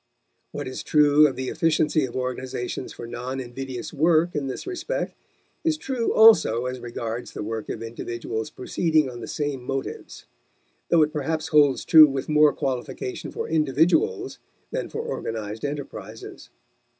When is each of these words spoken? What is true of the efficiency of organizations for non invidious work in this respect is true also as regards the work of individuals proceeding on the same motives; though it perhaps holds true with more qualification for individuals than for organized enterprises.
What 0.51 0.67
is 0.67 0.81
true 0.81 1.27
of 1.27 1.35
the 1.35 1.49
efficiency 1.49 2.05
of 2.05 2.15
organizations 2.15 2.91
for 2.91 3.05
non 3.05 3.39
invidious 3.39 3.93
work 3.93 4.33
in 4.33 4.47
this 4.47 4.65
respect 4.65 5.13
is 5.63 5.77
true 5.77 6.11
also 6.11 6.65
as 6.65 6.79
regards 6.79 7.33
the 7.33 7.43
work 7.43 7.69
of 7.69 7.83
individuals 7.83 8.49
proceeding 8.49 9.11
on 9.11 9.19
the 9.21 9.27
same 9.27 9.61
motives; 9.63 10.25
though 10.89 11.03
it 11.03 11.13
perhaps 11.13 11.49
holds 11.49 11.85
true 11.85 12.07
with 12.07 12.29
more 12.29 12.51
qualification 12.51 13.29
for 13.31 13.47
individuals 13.47 14.39
than 14.71 14.89
for 14.89 15.03
organized 15.03 15.63
enterprises. 15.63 16.49